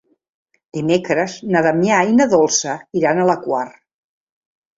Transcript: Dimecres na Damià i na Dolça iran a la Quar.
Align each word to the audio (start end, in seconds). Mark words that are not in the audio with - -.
Dimecres 0.77 1.35
na 1.55 1.61
Damià 1.67 1.99
i 2.13 2.15
na 2.21 2.27
Dolça 2.33 2.75
iran 3.03 3.21
a 3.21 3.27
la 3.33 3.37
Quar. 3.45 3.63